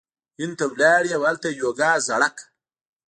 هند 0.39 0.53
ته 0.59 0.65
لاړ 0.79 1.03
او 1.15 1.21
هلته 1.29 1.47
یی 1.51 1.57
یوګا 1.61 1.91
زړه 2.07 2.29
کړه 2.37 2.45